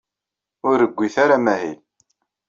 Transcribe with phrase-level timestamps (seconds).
[0.69, 1.79] Ur rewwit ara amahil.